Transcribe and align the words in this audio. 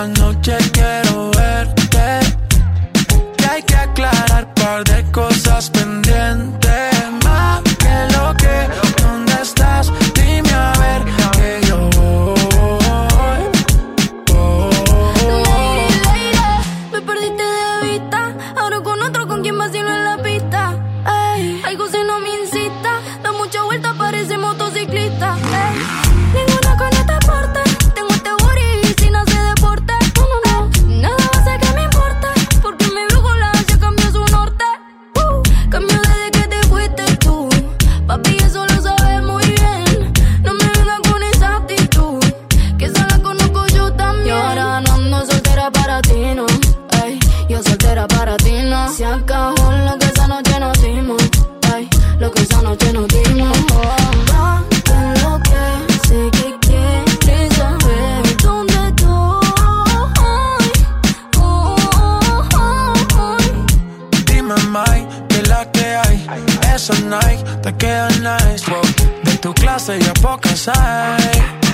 la 0.00 0.06
noche 0.06 0.56
quiero 0.72 1.30
verte. 1.32 2.20
Que 3.36 3.46
hay 3.46 3.62
que 3.62 3.76
aclarar 3.76 4.46
un 4.46 4.54
par 4.54 4.84
de 4.84 5.02
cosas. 5.12 5.70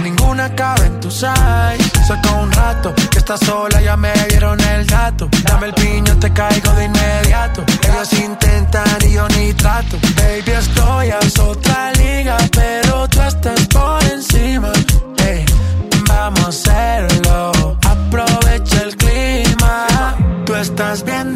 Ninguna 0.02 0.54
cabe 0.54 0.86
en 0.86 1.00
tu 1.00 1.10
size. 1.10 1.90
Saca 2.06 2.30
un 2.32 2.52
rato 2.52 2.94
que 3.10 3.18
estás 3.18 3.40
sola, 3.40 3.80
ya 3.80 3.96
me 3.96 4.12
dieron 4.28 4.60
el 4.60 4.86
dato. 4.86 5.28
Dame 5.44 5.66
el 5.66 5.74
piño, 5.74 6.16
te 6.18 6.32
caigo 6.32 6.72
de 6.72 6.84
inmediato. 6.84 7.64
Ellos 7.88 8.12
intentan 8.12 8.98
y 9.08 9.12
yo 9.12 9.26
ni 9.28 9.52
trato. 9.54 9.98
Baby, 10.16 10.52
estoy 10.52 11.10
a 11.10 11.18
otra 11.42 11.92
liga, 11.92 12.36
pero 12.52 13.08
tú 13.08 13.20
estás 13.22 13.66
por 13.66 14.02
encima. 14.04 14.72
Hey, 15.18 15.44
vamos 16.08 16.44
a 16.44 16.48
hacerlo. 16.48 17.76
Aprovecha 17.82 18.82
el 18.82 18.96
clima. 18.96 20.14
Tú 20.44 20.54
estás 20.54 21.04
bien 21.04 21.35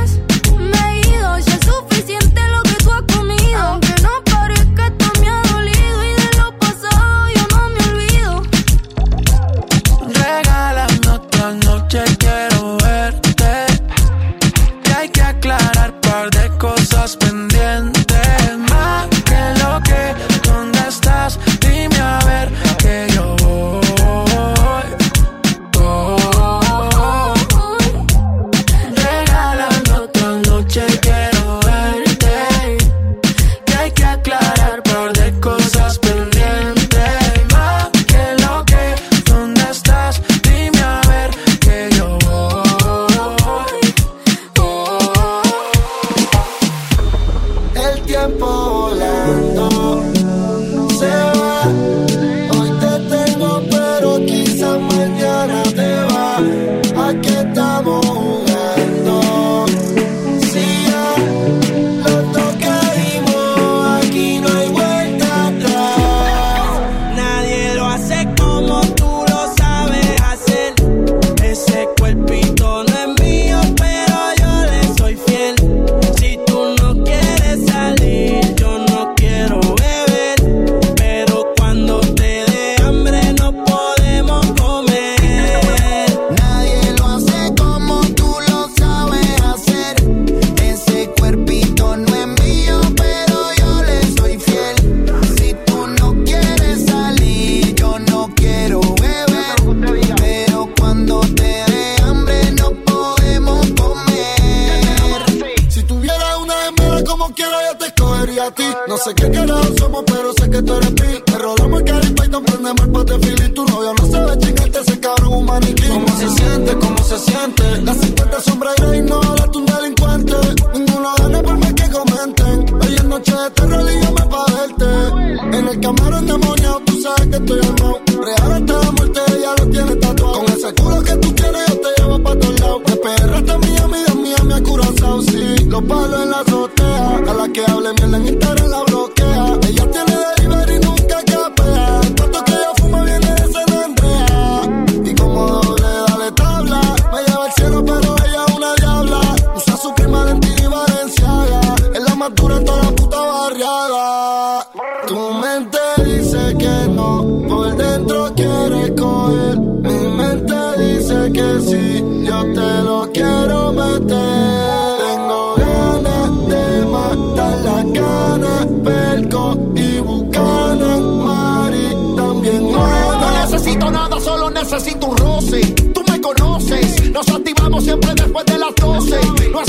necesito 174.81 175.07
un 175.07 175.17
roce. 175.17 175.61
Tú 175.93 176.03
me 176.09 176.19
conoces, 176.19 177.11
nos 177.11 177.27
activamos 177.29 177.83
siempre 177.83 178.13
después 178.15 178.45
de 178.45 178.57
las 178.57 178.73
12. 178.75 179.19
No 179.51 179.61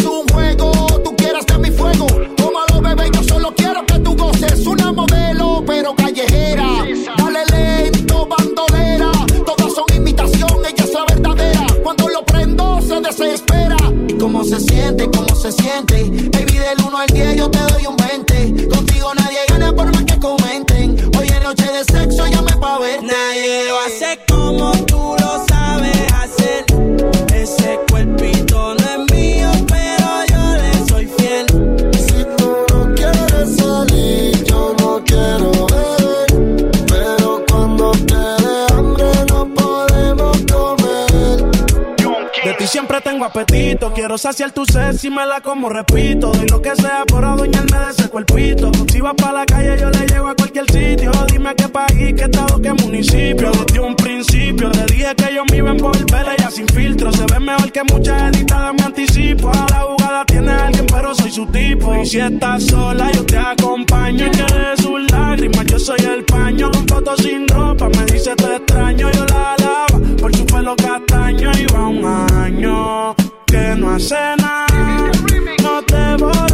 Quiero 44.03 44.19
saciar 44.19 44.51
tu 44.51 44.65
sed 44.67 44.97
si 44.97 45.11
me 45.11 45.25
la 45.25 45.41
como, 45.41 45.69
repito. 45.69 46.33
Doy 46.33 46.49
lo 46.49 46.61
que 46.61 46.75
sea 46.75 47.05
por 47.07 47.25
adueñarme 47.25 47.79
de 47.79 47.91
ese 47.93 48.09
cuerpito. 48.09 48.73
Si 48.91 49.01
vas 49.01 49.15
para 49.15 49.33
la 49.33 49.47
calle, 49.47 49.79
yo 49.81 49.91
le 49.91 50.05
llego 50.09 50.27
a 50.27 50.35
cualquier 50.35 50.69
sitio. 50.73 51.13
Dime 51.31 51.55
qué 51.55 51.69
país, 51.69 52.13
qué 52.17 52.25
estado, 52.25 52.61
qué 52.61 52.73
municipio. 52.73 53.53
Desde 53.53 53.79
un 53.79 53.95
principio 53.95 54.71
le 54.71 54.87
dije 54.87 55.15
que 55.15 55.33
yo 55.33 55.45
me 55.49 55.59
iba 55.59 55.71
a 55.71 55.75
envolver 55.75 56.27
ya 56.37 56.51
sin 56.51 56.67
filtro. 56.67 57.13
Se 57.13 57.25
ve 57.33 57.39
mejor 57.39 57.71
que 57.71 57.85
muchas 57.85 58.35
editadas, 58.35 58.75
me 58.75 58.83
anticipo. 58.83 59.51
A 59.51 59.67
la 59.71 59.81
jugada 59.83 60.25
tiene 60.25 60.51
alguien, 60.51 60.87
pero 60.87 61.15
soy 61.15 61.31
su 61.31 61.47
tipo. 61.47 61.95
Y 61.95 62.05
si 62.05 62.19
estás 62.19 62.65
sola, 62.65 63.09
yo 63.13 63.25
te 63.25 63.39
acompaño. 63.39 64.27
Y 64.27 64.31
que 64.31 64.83
sus 64.83 65.13
lágrimas, 65.13 65.65
yo 65.67 65.79
soy 65.79 66.01
el 66.01 66.25
paño. 66.25 66.73
Con 66.73 66.89
fotos 66.89 67.21
sin 67.23 67.47
ropa, 67.47 67.89
me 67.89 68.05
dice 68.07 68.35
te 68.35 68.57
extraño. 68.57 69.13
Yo 69.13 69.25
la 69.27 69.55
alaba 69.55 69.87
por 70.21 70.37
su 70.37 70.45
pelo 70.45 70.75
castaño. 70.75 71.53
Va 71.73 71.87
un 71.87 72.05
año 72.05 73.15
que 73.53 73.77
no 73.77 73.91
hace 73.91 74.15
nada. 74.39 74.67
Nos 75.63 75.87
devoramos 75.87 76.52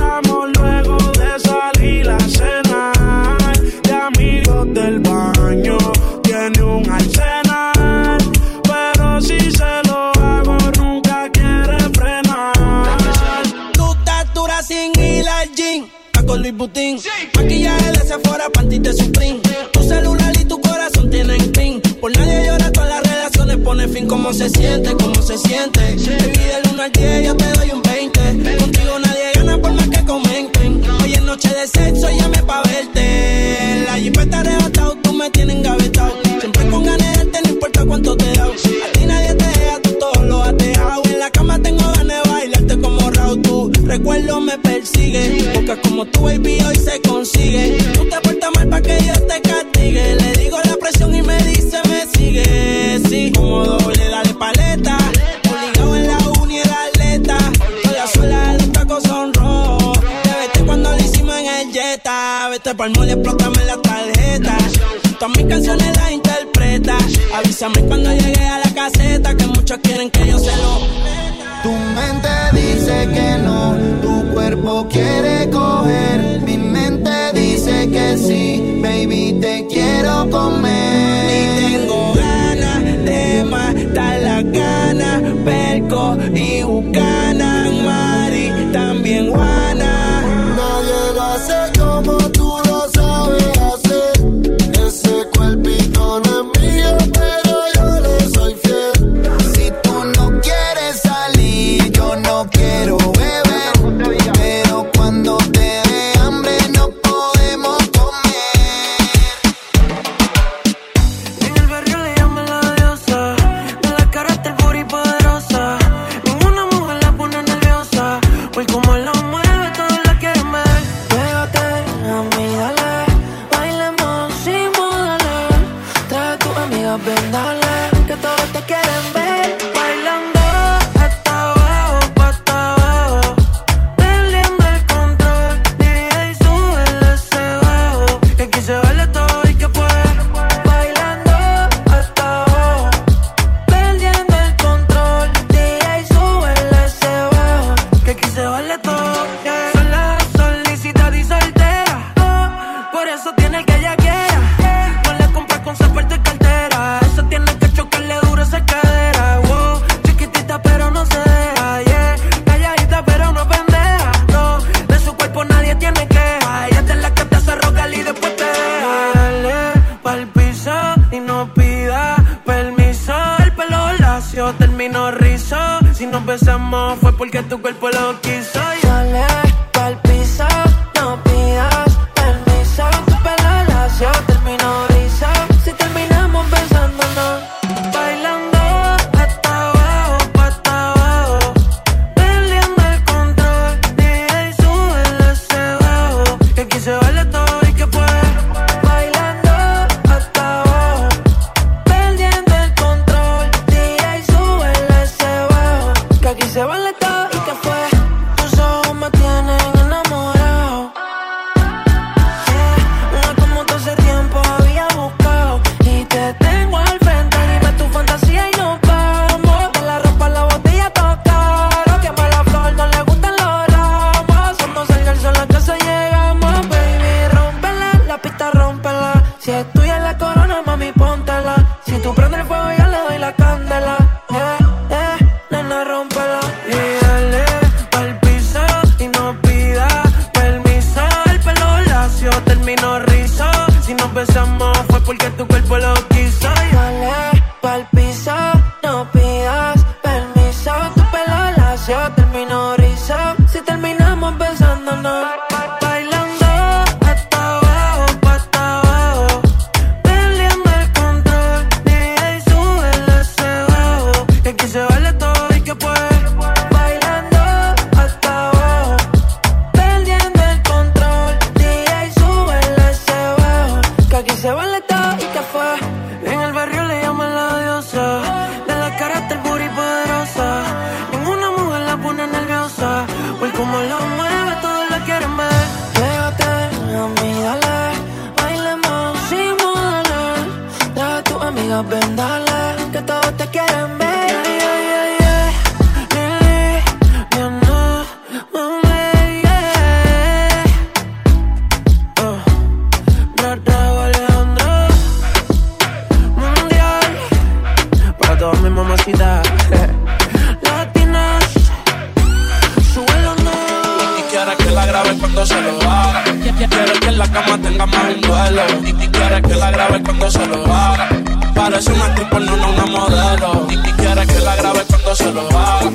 Quiere 316.66 317.00
que 317.00 317.08
en 317.08 317.18
la 317.18 317.28
cama 317.30 317.58
tenga 317.62 317.86
más 317.86 318.20
duelo. 318.20 318.62
Y, 318.84 318.88
y 318.90 319.08
quiere 319.08 319.42
que 319.42 319.54
la 319.54 319.70
grabe 319.70 320.02
cuando 320.02 320.30
se 320.30 320.46
lo 320.46 320.64
haga. 320.66 321.08
Parece 321.54 321.92
una 321.92 322.04
actriz 322.06 322.28
porno, 322.28 322.56
no 322.56 322.68
una 322.70 322.86
modelo. 322.86 323.66
Y, 323.70 323.74
y 323.74 323.92
quiere 323.92 324.26
que 324.26 324.38
la 324.40 324.56
grabe 324.56 324.80
cuando 324.88 325.14
se 325.14 325.32
lo 325.32 325.48
haga. 325.48 325.90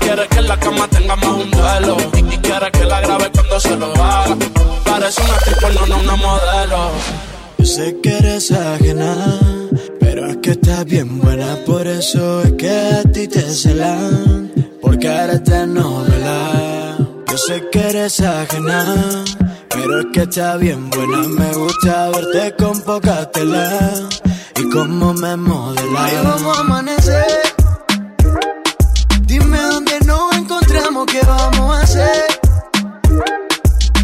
Quiere 0.00 0.28
que 0.28 0.38
en 0.38 0.48
la 0.48 0.56
cama 0.58 0.88
tenga 0.88 1.16
más 1.16 1.28
un 1.28 1.50
duelo. 1.50 1.96
Y, 2.14 2.34
y 2.34 2.38
quiere 2.38 2.70
que 2.70 2.84
la 2.84 3.00
grabe 3.00 3.30
cuando 3.30 3.60
se 3.60 3.76
lo 3.76 3.92
haga. 3.94 4.36
Parece 4.84 5.22
una 5.22 5.34
actriz 5.34 5.56
porno, 5.60 5.86
no 5.86 5.98
una 5.98 6.16
modelo. 6.16 6.90
Yo 7.58 7.64
sé 7.64 7.96
que 8.02 8.16
eres 8.16 8.50
ajena, 8.52 9.14
pero 10.00 10.30
es 10.30 10.36
que 10.38 10.52
estás 10.52 10.84
bien 10.84 11.18
buena, 11.20 11.56
por 11.66 11.86
eso 11.86 12.42
es 12.42 12.52
que 12.52 12.70
a 12.70 13.02
ti 13.02 13.26
te 13.28 13.42
celan, 13.42 14.50
porque 14.80 15.08
eres 15.08 15.44
de 15.44 15.66
novela. 15.66 16.96
Yo 17.30 17.36
sé 17.36 17.64
que 17.70 17.80
eres 17.80 18.20
ajena, 18.20 19.24
pero 19.70 20.00
es 20.00 20.06
que 20.12 20.22
estás 20.22 20.58
bien 20.58 20.90
buena, 20.90 21.18
me 21.18 21.52
gusta 21.54 22.10
verte 22.10 22.54
con 22.56 22.80
poca 22.82 23.30
tela 23.30 24.08
y 24.56 24.70
cómo 24.70 25.14
me 25.14 25.36
modela. 25.36 26.04
Ahí 26.04 26.16
vamos 26.24 26.56
a 26.56 26.60
amanecer. 26.60 27.42
Dime 29.22 29.60
dónde 29.60 30.00
nos 30.06 30.36
encontramos, 30.36 31.06
qué 31.06 31.20
vamos 31.26 31.76
a 31.76 31.82
hacer. 31.82 32.40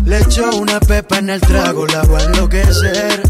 Le 0.05 0.19
echo 0.19 0.51
una 0.57 0.81
pepa 0.81 1.19
en 1.19 1.31
el 1.31 1.41
trago, 1.41 1.87
la 1.87 2.03
voy 2.03 2.21
a 2.21 2.25
enloquecer. 2.25 3.23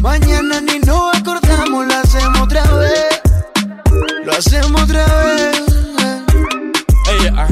Mañana 0.00 0.60
ni 0.62 0.78
nos 0.80 1.14
acordamos, 1.14 1.86
lo 1.86 1.94
hacemos 1.94 2.40
otra 2.40 2.62
vez. 2.74 3.20
Lo 4.24 4.32
hacemos 4.32 4.82
otra 4.82 5.04
vez. 5.24 5.59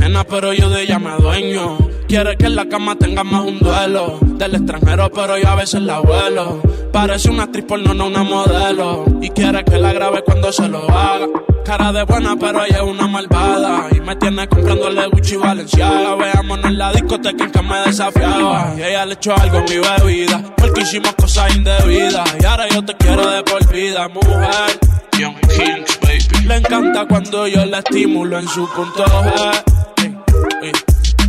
Ajena, 0.08 0.24
pero 0.24 0.54
yo 0.54 0.70
de 0.70 0.84
ella 0.84 0.98
me 0.98 1.10
dueño. 1.18 1.76
Quiere 2.08 2.34
que 2.38 2.46
en 2.46 2.56
la 2.56 2.66
cama 2.66 2.96
tenga 2.96 3.24
más 3.24 3.44
un 3.44 3.58
duelo. 3.58 4.18
Del 4.22 4.54
extranjero, 4.54 5.12
pero 5.12 5.36
yo 5.36 5.46
a 5.46 5.54
veces 5.54 5.82
la 5.82 5.98
vuelo. 5.98 6.62
Parece 6.90 7.28
una 7.28 7.42
actriz 7.42 7.66
porno, 7.66 7.92
no 7.92 8.06
una 8.06 8.22
modelo. 8.22 9.04
Y 9.20 9.28
quiere 9.28 9.62
que 9.64 9.76
la 9.76 9.92
grabe 9.92 10.22
cuando 10.24 10.50
se 10.50 10.66
lo 10.66 10.88
haga. 10.88 11.26
Cara 11.62 11.92
de 11.92 12.04
buena, 12.04 12.36
pero 12.40 12.64
ella 12.64 12.76
es 12.76 12.82
una 12.84 13.06
malvada. 13.06 13.88
Y 13.94 14.00
me 14.00 14.16
tiene 14.16 14.48
comprándole 14.48 15.08
Gucci 15.08 15.34
y 15.34 15.36
Valenciaga. 15.36 16.14
Veámonos 16.14 16.64
en 16.64 16.78
la 16.78 16.90
discoteca 16.90 17.44
en 17.44 17.50
que 17.50 17.62
me 17.62 17.78
desafiaba. 17.80 18.72
Y 18.78 18.82
ella 18.84 19.04
le 19.04 19.12
echó 19.12 19.34
algo 19.38 19.58
en 19.58 19.64
mi 19.64 19.76
bebida. 19.76 20.42
Porque 20.56 20.80
hicimos 20.80 21.12
cosas 21.16 21.54
indebidas. 21.54 22.34
Y 22.40 22.46
ahora 22.46 22.66
yo 22.70 22.82
te 22.82 22.94
quiero 22.94 23.28
de 23.28 23.42
por 23.42 23.70
vida, 23.70 24.08
mujer. 24.08 24.78
Young 25.18 25.36
Kings, 25.40 26.00
baby. 26.00 26.46
Le 26.46 26.56
encanta 26.56 27.04
cuando 27.06 27.46
yo 27.46 27.66
la 27.66 27.80
estimulo 27.80 28.38
en 28.38 28.48
su 28.48 28.66
punto 28.70 29.04
G. 29.04 29.77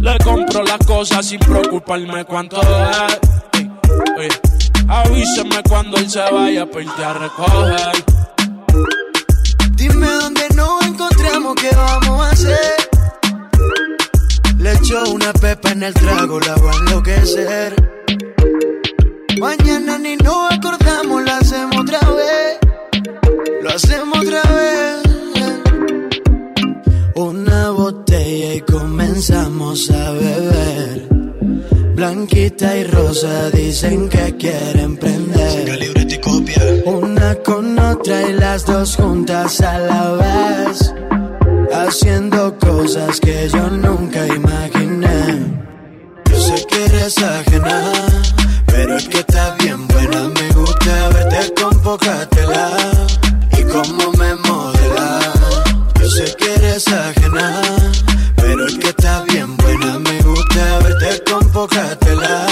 Le 0.01 0.17
compro 0.23 0.63
las 0.63 0.79
cosas 0.85 1.25
sin 1.25 1.39
preocuparme 1.39 2.25
cuánto 2.25 2.61
es. 2.61 3.19
Ey. 4.17 4.29
Avíseme 4.87 5.61
cuando 5.67 5.97
él 5.97 6.09
se 6.09 6.19
vaya 6.19 6.65
para 6.65 6.83
irte 6.83 7.03
a 7.03 7.13
recoger. 7.13 8.05
Dime 9.73 10.07
dónde 10.07 10.47
nos 10.55 10.83
encontramos, 10.85 11.55
qué 11.55 11.69
vamos 11.75 12.25
a 12.25 12.31
hacer. 12.31 12.89
Le 14.57 14.73
echo 14.73 15.03
una 15.11 15.31
pepa 15.33 15.71
en 15.71 15.83
el 15.83 15.93
trago, 15.93 16.39
la 16.39 16.55
voy 16.55 16.71
a 16.73 16.79
enloquecer. 16.79 17.75
Mañana 19.39 19.99
ni 19.99 20.15
nos 20.17 20.51
acordamos, 20.51 21.23
lo 21.23 21.31
hacemos 21.31 21.77
otra 21.77 21.99
vez. 21.99 22.57
Lo 23.61 23.69
hacemos 23.69 24.19
otra 24.19 24.41
vez. 24.43 24.68
Y 28.59 28.71
comenzamos 28.71 29.89
a 29.89 30.11
beber. 30.11 31.07
Blanquita 31.95 32.77
y 32.77 32.83
rosa 32.85 33.49
dicen 33.51 34.09
que 34.09 34.35
quieren 34.37 34.97
prender. 34.97 35.79
Una 36.85 37.35
con 37.35 37.77
otra 37.79 38.29
y 38.29 38.33
las 38.33 38.65
dos 38.65 38.95
juntas 38.95 39.61
a 39.61 39.79
la 39.79 40.11
vez. 40.11 40.93
Haciendo 41.71 42.57
cosas 42.57 43.19
que 43.19 43.49
yo 43.49 43.69
nunca 43.69 44.27
imaginé. 44.27 45.45
Yo 46.29 46.39
sé 46.39 46.65
que 46.67 46.85
eres 46.85 47.17
ajena, 47.17 47.91
pero 48.65 48.97
es 48.97 49.07
que 49.07 49.19
estás 49.19 49.57
bien 49.63 49.87
buena. 49.87 50.29
Me 50.29 50.49
gusta 50.53 51.09
verte 51.09 51.53
con 51.61 51.81
poca 51.81 52.27
tela 52.29 52.99
verte 61.67 62.48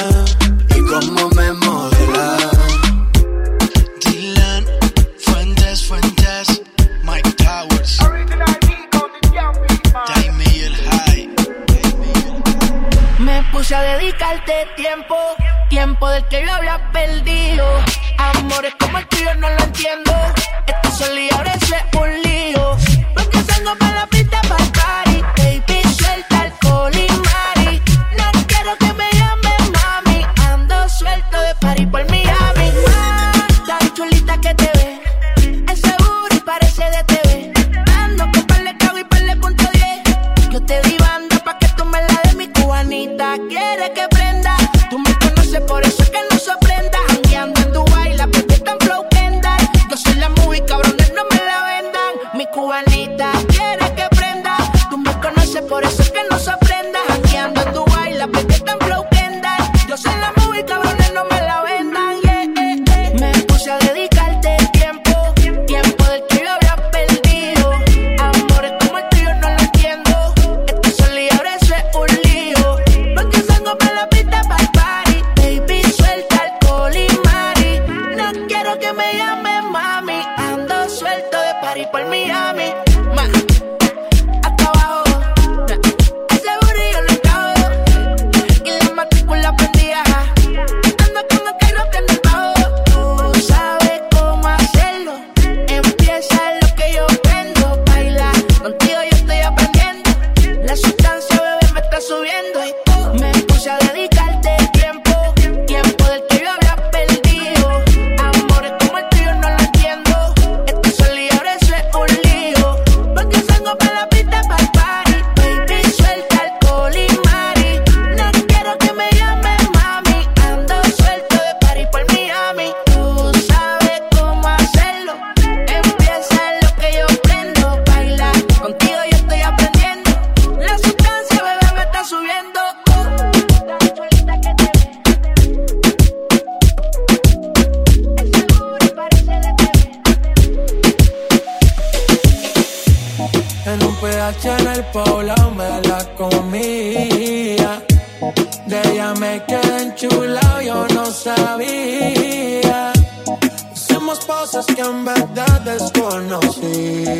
desconocía. 155.68 157.18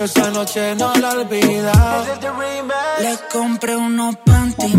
Esa 0.00 0.30
noche 0.30 0.74
no 0.76 0.94
la 0.94 1.10
olvidaba. 1.10 2.04
Le 3.00 3.18
compré 3.32 3.76
unos 3.76 4.16
panty 4.24 4.72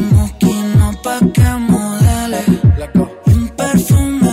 pa' 1.03 1.19
que 1.33 1.49
modele. 1.69 2.41
Un 3.25 3.49
perfume 3.49 4.28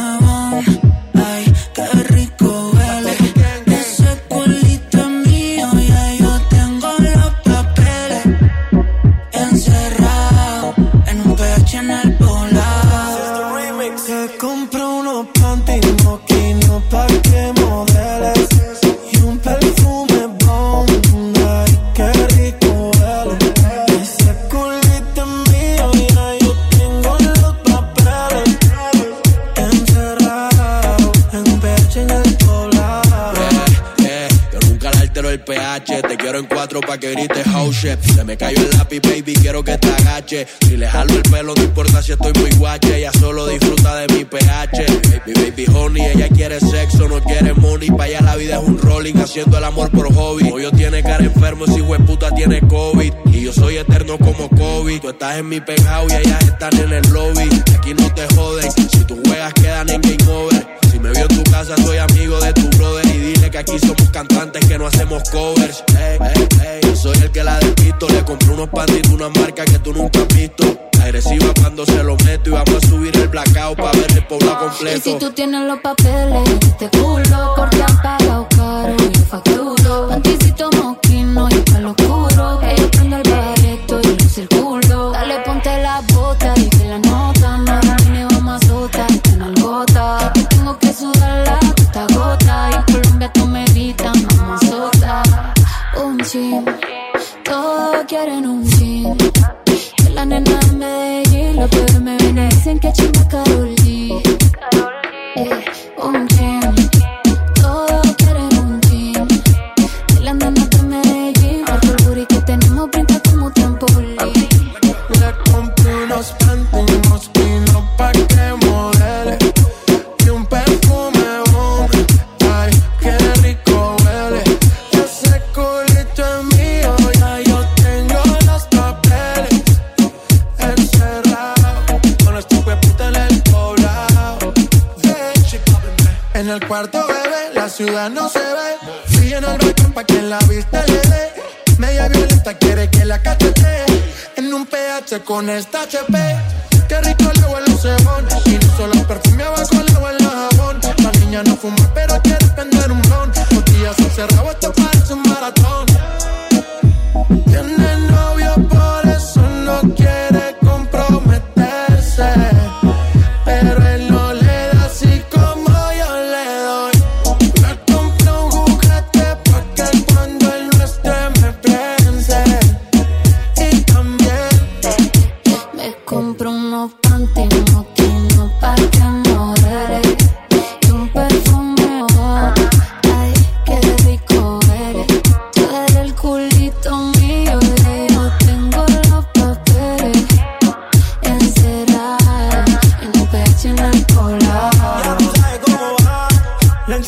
Si 40.26 40.76
le 40.76 40.88
jalo 40.88 41.14
el 41.14 41.22
pelo, 41.22 41.54
no 41.54 41.62
importa 41.62 42.02
si 42.02 42.10
estoy 42.10 42.32
muy 42.40 42.50
guache. 42.58 42.98
Ella 42.98 43.12
solo 43.12 43.46
disfruta 43.46 43.94
de 43.94 44.12
mi 44.12 44.24
pH. 44.24 44.84
Baby, 45.24 45.32
baby, 45.34 45.66
honey, 45.72 46.04
ella 46.04 46.28
quiere 46.28 46.58
sexo, 46.58 47.06
no 47.06 47.22
quiere 47.22 47.54
money. 47.54 47.90
Pa' 47.90 48.04
allá 48.04 48.22
la 48.22 48.34
vida 48.34 48.56
es 48.56 48.66
un 48.66 48.76
rolling, 48.76 49.14
haciendo 49.14 49.56
el 49.56 49.62
amor 49.62 49.88
por 49.92 50.12
hobby. 50.12 50.50
Hoyo 50.50 50.72
tiene 50.72 51.04
cara 51.04 51.22
enfermo, 51.22 51.66
si 51.66 51.80
puta 52.04 52.34
tiene 52.34 52.60
COVID. 52.66 53.12
Y 53.26 53.42
yo 53.42 53.52
soy 53.52 53.76
eterno 53.76 54.18
como 54.18 54.48
COVID. 54.48 55.00
Tú 55.00 55.10
estás 55.10 55.36
en 55.36 55.48
mi 55.48 55.60
penthouse 55.60 56.12
y 56.12 56.16
ellas 56.16 56.42
están 56.42 56.76
en 56.76 56.92
el 56.92 57.08
lobby. 57.12 57.48
Aquí 57.78 57.94
no 57.94 58.12
te 58.12 58.26
joden, 58.34 58.68
si 58.72 59.04
tú 59.04 59.20
juegas 59.26 59.54
quedan 59.54 59.88
en 59.90 60.00
game 60.02 60.32
over. 60.32 60.66
Si 60.90 60.98
me 60.98 61.10
vio 61.12 61.22
en 61.22 61.28
tu 61.28 61.50
casa, 61.52 61.76
soy 61.84 61.98
amigo 61.98 62.40
de 62.40 62.52
tu 62.52 62.68
brother. 62.76 63.05
Y 63.46 63.50
que 63.50 63.58
aquí 63.58 63.78
somos 63.78 64.10
cantantes 64.10 64.66
que 64.66 64.76
no 64.76 64.88
hacemos 64.88 65.22
covers. 65.30 65.84
Ey, 65.96 66.18
ey, 66.20 66.80
ey, 66.82 66.96
soy 66.96 67.16
el 67.18 67.30
que 67.30 67.44
la 67.44 67.58
despisto. 67.60 68.08
Le 68.08 68.24
compré 68.24 68.50
unos 68.50 68.68
de 68.72 69.14
una 69.14 69.28
marca 69.28 69.64
que 69.64 69.78
tú 69.78 69.92
nunca 69.92 70.18
has 70.22 70.28
visto. 70.36 70.64
Agresiva 71.00 71.52
cuando 71.60 71.86
se 71.86 72.02
lo 72.02 72.16
meto. 72.24 72.50
Y 72.50 72.52
vamos 72.54 72.74
a 72.82 72.88
subir 72.88 73.16
el 73.16 73.28
blackout 73.28 73.76
para 73.76 73.92
ver 73.92 74.10
el 74.10 74.26
pueblo 74.26 74.50
Y 74.50 74.64
completo. 74.64 75.00
si 75.00 75.14
tú 75.14 75.30
tienes 75.30 75.60
los 75.64 75.78
papeles, 75.78 76.48
este 76.60 76.88
culo 76.98 77.54
corte 77.54 77.84
han 77.86 78.02
pagado 78.02 78.48
caro 78.48 78.96
y 78.98 79.12
yo 79.16 79.24
facturo. 79.26 80.25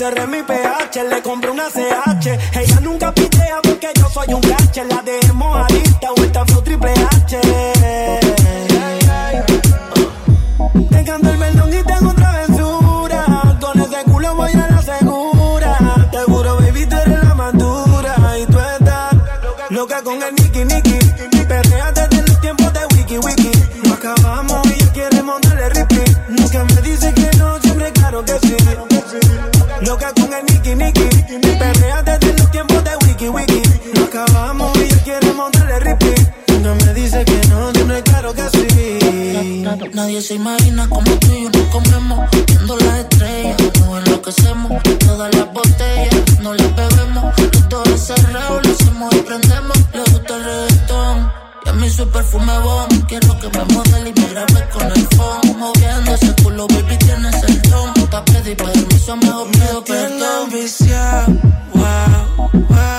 Encerré 0.09 0.27
mi 0.27 0.43
PH, 0.43 1.05
le 1.05 1.21
compré 1.21 1.51
una 1.51 1.69
CH. 1.69 2.78
Nadie 40.19 40.29
se 40.31 40.35
imagina 40.35 40.89
como 40.89 41.13
tú 41.21 41.29
y 41.33 41.45
yo 41.45 41.51
nos 41.51 41.69
comemos. 41.69 42.29
Viendo 42.49 42.77
las 42.77 42.99
estrellas, 42.99 43.57
nos 43.79 43.99
enloquecemos. 44.05 44.83
Todas 45.07 45.33
las 45.33 45.53
botellas, 45.53 46.41
no 46.41 46.55
las 46.55 46.75
bebemos. 46.75 47.25
Los 47.39 47.69
dos 47.69 47.89
encerrados, 47.89 48.67
lo 48.67 48.73
hacemos 48.73 49.15
y 49.15 49.19
prendemos. 49.19 49.79
Le 49.95 50.01
gusta 50.01 50.35
el 50.35 50.45
reggaetón. 50.45 51.33
Y 51.65 51.69
a 51.69 51.73
mí 51.75 51.89
su 51.89 52.09
perfume 52.09 52.59
bon. 52.65 52.89
Quiero 53.07 53.39
que 53.39 53.49
me 53.59 53.65
modele 53.73 54.11
y 54.11 54.21
me 54.21 54.27
grabe 54.27 54.69
con 54.73 54.87
el 54.91 55.07
phone. 55.15 55.57
Moviendo 55.57 56.13
ese 56.13 56.35
culo, 56.43 56.67
baby, 56.67 56.97
tienes 56.97 57.43
el 57.45 57.63
don. 57.71 57.95
Pa' 58.11 58.25
pedir 58.25 58.57
permiso, 58.57 59.17
mejor 59.19 59.51
pido 59.53 59.85
perdón. 59.85 60.51
viciado, 60.51 61.27
wow, 61.75 62.51
wow, 62.69 62.98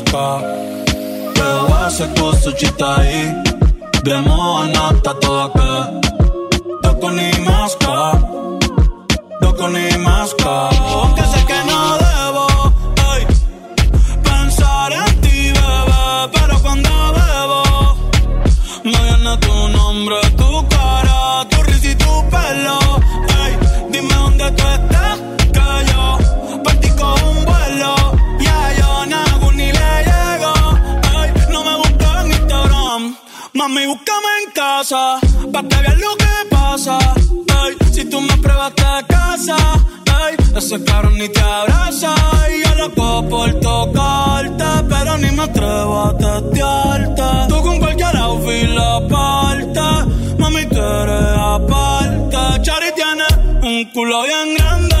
ni 0.00 0.12
maska 0.12 0.40
Ewa 1.36 1.90
se 1.90 2.06
kusu 2.06 2.52
chitai 2.52 3.34
Demo 4.04 4.58
anata 4.58 5.14
toda 5.20 5.48
que 5.54 6.00
Doko 6.82 7.10
ni 7.10 7.30
maska 7.44 8.12
Doko 9.40 9.68
ni 9.68 9.98
maska 9.98 10.70
casa, 34.54 35.18
pa' 35.52 35.62
que 35.62 35.96
lo 35.96 36.16
que 36.16 36.34
pasa. 36.50 36.98
Si 37.92 38.04
tú 38.06 38.20
me 38.20 38.36
pruebas 38.38 38.72
te 38.74 38.82
casa, 39.08 39.56
ey, 40.26 40.36
ese 40.56 40.82
cabrón 40.84 41.18
ni 41.18 41.28
te 41.28 41.40
abraza. 41.40 42.14
Y 42.54 42.64
yo 42.66 42.74
loco 42.76 43.28
por 43.28 43.52
tocarte, 43.60 44.64
pero 44.88 45.18
ni 45.18 45.30
me 45.32 45.42
atrevo 45.42 46.00
a 46.06 46.16
testearte. 46.16 47.22
Tú 47.48 47.62
con 47.62 47.78
cualquier 47.78 48.16
outfit 48.16 48.68
la 48.70 49.00
parte, 49.08 49.80
mami, 50.38 50.66
tú 50.66 50.80
eres 50.80 51.36
aparte. 51.38 52.62
Chari 52.62 52.90
tiene 52.94 53.26
un 53.62 53.84
culo 53.92 54.22
bien 54.22 54.54
grande, 54.56 54.96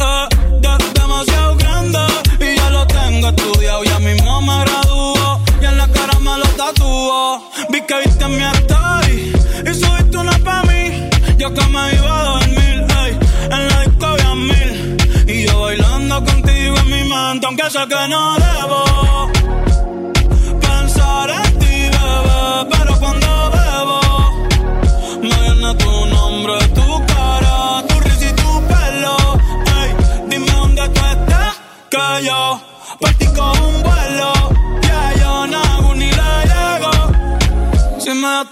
eh, 0.00 0.28
de- 0.60 1.00
demasiado 1.00 1.56
grande. 1.56 1.98
Y 2.40 2.56
ya 2.56 2.70
lo 2.70 2.86
tengo 2.86 3.28
estudiado, 3.28 3.84
ya 3.84 3.98
mismo 4.00 4.40
me 4.42 4.58
graduó. 4.64 5.40
Y 5.62 5.64
en 5.64 5.78
la 5.78 5.88
cara 5.88 6.18
me 6.20 6.38
lo 6.38 6.46
tatuó. 6.60 7.50
Vi 7.70 7.80
que 7.82 7.94
viste 8.04 8.28
mi 8.28 8.42
Yo 11.38 11.52
que 11.52 11.66
me 11.66 11.94
iba 11.94 12.20
a 12.20 12.24
dormir, 12.24 12.86
ey, 13.04 13.18
en 13.50 13.68
la 13.68 13.80
disco 13.82 14.34
mil. 14.36 14.96
Y 15.26 15.46
yo 15.46 15.60
bailando 15.60 16.24
contigo 16.24 16.76
en 16.76 16.86
mi 16.86 17.04
mente, 17.08 17.46
aunque 17.46 17.70
sé 17.70 17.80
que 17.88 18.08
no 18.08 18.34
debo 18.34 18.93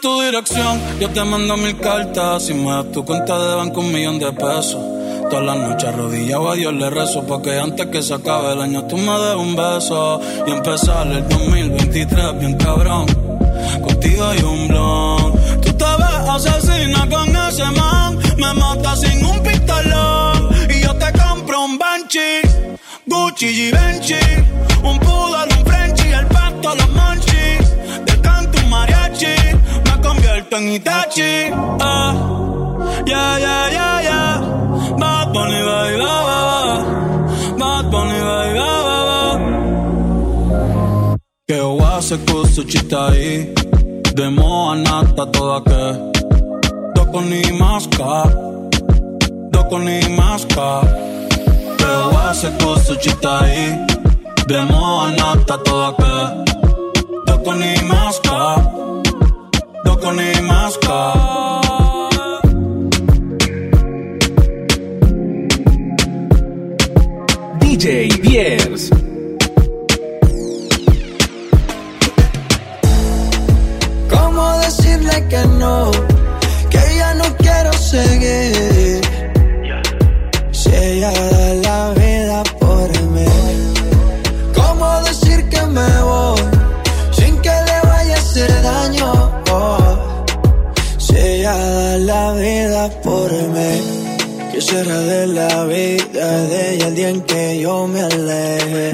tu 0.00 0.22
dirección, 0.22 0.80
yo 1.00 1.08
te 1.10 1.24
mando 1.24 1.56
mil 1.56 1.78
cartas. 1.78 2.44
Si 2.44 2.54
me 2.54 2.70
das 2.70 2.90
tu 2.92 3.04
cuenta 3.04 3.38
de 3.38 3.54
banco, 3.56 3.80
un 3.80 3.92
millón 3.92 4.18
de 4.18 4.32
pesos. 4.32 4.80
Todas 5.30 5.44
las 5.44 5.56
noches 5.56 5.88
arrodillado 5.88 6.50
a 6.50 6.54
Dios 6.54 6.74
le 6.74 6.90
rezo 6.90 7.24
Porque 7.24 7.58
antes 7.58 7.86
que 7.86 8.02
se 8.02 8.12
acabe 8.12 8.52
el 8.52 8.60
año 8.60 8.84
tú 8.84 8.96
me 8.98 9.12
des 9.18 9.36
un 9.36 9.56
beso. 9.56 10.20
Y 10.46 10.50
empezar 10.50 11.06
el 11.06 11.28
2023 11.28 12.38
bien 12.38 12.56
cabrón. 12.58 13.06
Contigo 13.82 14.24
hay 14.24 14.42
un 14.42 14.68
blon. 14.68 15.32
Tú 15.62 15.72
te 15.72 15.84
ves 15.84 16.28
asesina 16.28 17.08
con 17.08 17.36
ese 17.36 17.64
man. 17.70 18.18
Me 18.36 18.52
mata 18.54 18.96
sin 18.96 19.24
un 19.24 19.42
pistolón. 19.42 20.48
Y 20.68 20.80
yo 20.82 20.94
te 20.96 21.12
compro 21.12 21.64
un 21.64 21.78
Banshee 21.78 22.42
Gucci 23.06 23.48
Givenchy. 23.48 24.14
Un 24.82 24.98
poodle, 24.98 25.54
un 25.58 25.66
Frenchy 25.66 26.08
El 26.12 26.26
pasto, 26.26 26.74
los 26.74 26.88
monchis 26.90 27.11
convierto 30.02 30.56
en 30.56 30.68
Itachi. 30.72 31.50
Ah. 31.80 32.12
Yeah, 33.06 33.38
yeah, 33.38 33.70
yeah, 33.76 34.02
yeah. 34.08 34.34
Bad 35.00 35.32
Bunny, 35.32 35.60
ba, 35.68 35.78
ba, 36.02 36.18
ba. 36.28 36.38
Bad 37.60 37.84
Bunny, 37.90 38.18
ba, 38.28 38.38
ba, 38.86 38.98
ba. 39.08 39.20
Que 41.48 41.60
wase 41.60 42.16
kusu 42.26 42.62
chitai 42.64 43.52
Demo 44.14 44.70
anata 44.72 45.26
toda 45.32 45.60
que. 45.68 45.84
Doko 46.94 47.20
ni 47.20 47.42
maska 47.60 48.12
Doko 49.52 49.78
ni 49.78 49.98
maska 50.18 50.68
Que 51.78 51.92
wase 52.14 52.48
kusu 52.60 52.94
chitai 53.02 53.86
Demo 54.46 55.00
anata 55.04 55.56
toda 55.64 55.90
que. 55.98 56.14
Doko 57.26 57.52
ni 57.60 57.72
maska 59.84 59.90
Doko 59.90 60.12
ni 60.12 60.40
maska 60.42 60.98
DJ 67.60 68.08
Piers. 68.22 68.90
¿Cómo 74.10 74.58
decirle 74.58 75.26
que 75.28 75.46
no? 75.58 75.90
Que 76.70 76.96
ya 76.96 77.14
no 77.14 77.24
quiero 77.38 77.72
seguir. 77.72 79.00
Si 80.52 80.70
ella 80.74 81.12
el 96.92 96.96
día 96.96 97.08
en 97.08 97.20
que 97.22 97.60
yo 97.60 97.86
me 97.86 98.00
aleje? 98.02 98.92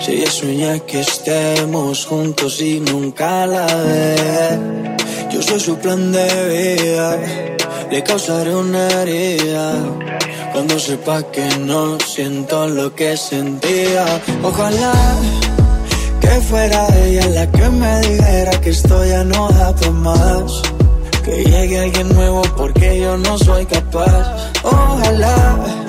Si 0.00 0.12
ella 0.12 0.30
sueña 0.30 0.78
que 0.80 1.00
estemos 1.00 2.06
juntos 2.06 2.60
y 2.60 2.80
nunca 2.80 3.46
la 3.46 3.66
ve. 3.66 4.16
Yo 5.30 5.42
soy 5.42 5.60
su 5.60 5.76
plan 5.76 6.10
de 6.10 6.26
vida, 6.56 7.18
le 7.90 8.02
causaré 8.02 8.54
una 8.54 8.88
herida. 9.02 9.74
Cuando 10.52 10.78
sepa 10.78 11.22
que 11.30 11.46
no 11.58 11.98
siento 12.00 12.66
lo 12.68 12.94
que 12.94 13.16
sentía. 13.16 14.06
Ojalá 14.42 14.94
que 16.20 16.30
fuera 16.48 16.86
ella 17.04 17.26
la 17.28 17.50
que 17.50 17.68
me 17.68 18.00
dijera 18.00 18.52
que 18.62 18.70
esto 18.70 19.04
ya 19.04 19.22
no 19.24 19.48
da 19.50 19.74
para 19.74 19.90
más. 19.90 20.62
Que 21.24 21.44
llegue 21.44 21.80
alguien 21.80 22.08
nuevo 22.14 22.42
porque 22.56 23.00
yo 23.00 23.18
no 23.18 23.36
soy 23.36 23.66
capaz. 23.66 24.50
Ojalá 24.62 25.87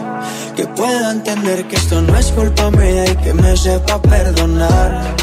que 0.60 0.67
pueda 0.67 1.12
entender 1.12 1.65
que 1.69 1.78
esto 1.78 2.02
no 2.02 2.17
es 2.17 2.34
culpa 2.34 2.69
mía 2.72 3.06
y 3.06 3.15
que 3.24 3.34
me 3.34 3.56
sepa 3.56 4.02
perdonar. 4.02 5.15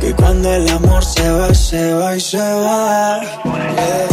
Que 0.00 0.12
cuando 0.14 0.54
el 0.54 0.68
amor 0.68 1.04
se 1.04 1.28
va, 1.32 1.52
se 1.52 1.94
va 1.94 2.14
y 2.14 2.20
se 2.20 2.38
va. 2.38 3.20
Yeah. 3.44 4.08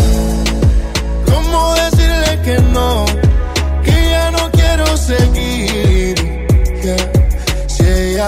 ¿Cómo 1.31 1.75
decirle 1.75 2.41
que 2.43 2.57
no? 2.73 3.05
Que 3.83 4.09
ya 4.09 4.31
no 4.31 4.49
quiero 4.57 4.97
seguir. 4.97 6.15
Yeah. 6.81 7.11
Si 7.67 7.83
ella 7.83 8.27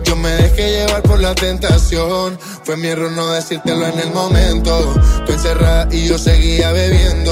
Yo 0.11 0.17
me 0.17 0.29
dejé 0.29 0.69
llevar 0.69 1.01
por 1.03 1.21
la 1.21 1.33
tentación. 1.33 2.37
Fue 2.65 2.75
mi 2.75 2.87
error 2.87 3.13
no 3.13 3.31
decírtelo 3.31 3.87
en 3.87 3.97
el 3.97 4.11
momento. 4.11 4.93
Tú 5.25 5.31
encerrada 5.31 5.87
y 5.89 6.05
yo 6.05 6.17
seguía 6.17 6.73
bebiendo. 6.73 7.31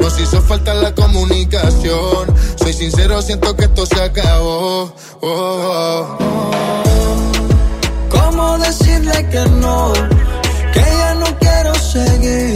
Nos 0.00 0.20
hizo 0.20 0.40
falta 0.40 0.72
la 0.72 0.94
comunicación. 0.94 2.32
Soy 2.54 2.74
sincero, 2.74 3.20
siento 3.22 3.56
que 3.56 3.64
esto 3.64 3.86
se 3.86 4.00
acabó. 4.00 4.94
Oh, 5.20 5.26
oh, 5.26 6.16
oh. 6.20 7.28
¿Cómo 8.08 8.56
decirle 8.58 9.28
que 9.28 9.44
no? 9.56 9.92
Que 10.72 10.80
ya 10.80 11.14
no 11.16 11.26
quiero 11.40 11.74
seguir. 11.74 12.51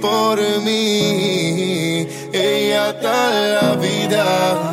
Por 0.00 0.38
mí. 0.64 2.08
Ella 2.32 2.92
da 2.92 3.30
la 3.30 3.76
vida. 3.76 4.69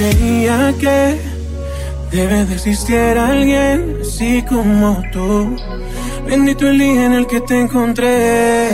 Creía 0.00 0.72
que 0.80 1.20
debe 2.10 2.46
de 2.46 2.54
existir 2.54 3.18
alguien 3.18 3.98
así 4.00 4.42
como 4.48 5.02
tú. 5.12 5.56
Bendito 6.26 6.68
el 6.68 6.78
día 6.78 7.04
en 7.04 7.12
el 7.12 7.26
que 7.26 7.40
te 7.42 7.60
encontré. 7.60 8.70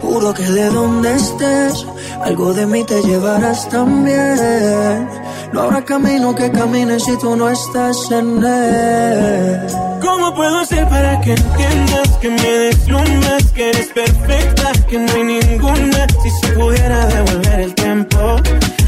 Juro 0.00 0.32
que 0.32 0.44
de 0.44 0.66
donde 0.70 1.14
estés, 1.14 1.86
algo 2.22 2.54
de 2.54 2.64
mí 2.66 2.84
te 2.84 3.02
llevarás 3.02 3.68
también. 3.68 5.08
No 5.52 5.60
habrá 5.62 5.84
camino 5.84 6.34
que 6.34 6.50
camine 6.50 6.98
si 6.98 7.14
tú 7.18 7.36
no 7.36 7.50
estás 7.50 7.96
en 8.10 8.42
él. 8.42 9.66
¿Cómo 10.00 10.34
puedo 10.34 10.60
hacer 10.60 10.88
para 10.88 11.20
que 11.20 11.32
entiendas 11.32 12.08
que 12.20 12.30
me 12.30 12.50
deslumbras, 12.64 13.44
que 13.54 13.68
eres 13.68 13.88
perfecta, 13.88 14.72
que 14.88 14.98
no 14.98 15.12
hay 15.12 15.24
ninguna? 15.24 16.06
Si 16.22 16.30
se 16.40 16.52
pudiera 16.54 17.06
devolver 17.06 17.60
el 17.60 17.74
tiempo, 17.74 18.36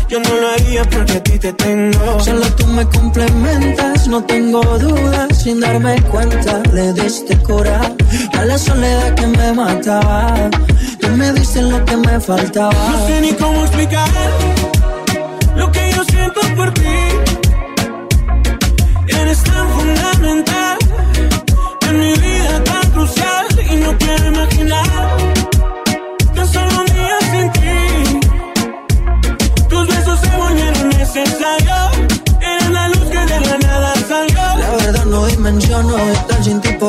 yo 0.09 0.21
no 0.21 0.35
lo 0.35 0.49
haría 0.49 0.85
porque 0.85 1.13
a 1.13 1.23
ti 1.23 1.39
te 1.39 1.53
tengo. 1.53 2.21
Solo 2.21 2.47
tú 2.57 2.67
me 2.67 2.85
complementas, 2.87 4.07
no 4.09 4.23
tengo 4.25 4.63
dudas. 4.79 5.39
Sin 5.43 5.61
darme 5.61 6.01
cuenta, 6.03 6.61
le 6.73 6.93
diste 6.93 7.37
cura 7.39 7.81
a 8.39 8.45
la 8.45 8.59
soledad 8.59 9.15
que 9.15 9.27
me 9.27 9.53
mataba. 9.53 10.51
Tú 11.01 11.09
me 11.09 11.33
diste 11.33 11.63
lo 11.63 11.85
que 11.85 11.97
me 11.97 12.21
faltaba. 12.21 12.75
No 12.91 13.07
sé 13.07 13.21
ni 13.21 13.33
cómo 13.33 13.61
explicar 13.65 14.09
lo 15.57 15.71
que 15.73 15.93
yo 15.93 16.05
siento 16.05 16.41
por 16.57 16.73
ti. 16.73 16.83
Eres 19.09 19.43
tan 19.43 19.69
fundamental 19.71 20.79
en 21.89 22.01
mi 22.01 22.13
vida, 22.15 22.34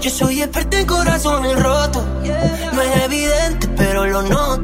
Yo 0.00 0.10
soy 0.10 0.42
experto 0.42 0.76
en 0.76 0.86
corazones 0.86 1.60
rotos. 1.60 2.04
No 2.72 2.82
es 2.82 3.02
evidente, 3.04 3.68
pero 3.76 4.06
lo 4.06 4.22
noto. 4.22 4.57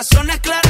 corazón 0.00 0.30
es 0.30 0.40
claro. 0.40 0.69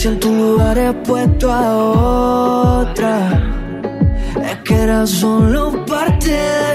Si 0.00 0.08
en 0.08 0.18
tu 0.18 0.30
lugar 0.34 0.78
he 0.78 0.94
puesto 0.94 1.52
a 1.52 1.76
otra, 2.80 3.18
es 4.42 4.56
que 4.64 4.74
era 4.74 5.06
solo 5.06 5.84
parte 5.84 6.30
de 6.30 6.69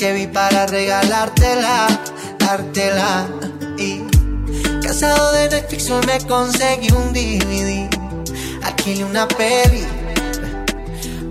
que 0.00 0.14
vi 0.14 0.26
para 0.26 0.64
regalártela, 0.64 1.86
dártela. 2.38 3.26
Y 3.76 4.00
casado 4.80 5.32
de 5.32 5.50
Netflix, 5.50 5.90
hoy 5.90 6.06
me 6.06 6.18
conseguí 6.26 6.90
un 6.90 7.12
DVD. 7.12 7.86
Alquilé 8.62 9.04
una 9.04 9.28
peli, 9.28 9.84